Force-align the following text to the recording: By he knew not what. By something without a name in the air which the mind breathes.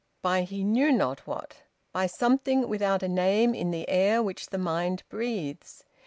By 0.23 0.41
he 0.41 0.63
knew 0.63 0.91
not 0.91 1.27
what. 1.27 1.61
By 1.93 2.07
something 2.07 2.67
without 2.67 3.03
a 3.03 3.07
name 3.07 3.53
in 3.53 3.69
the 3.69 3.87
air 3.87 4.23
which 4.23 4.47
the 4.47 4.57
mind 4.57 5.03
breathes. 5.09 5.83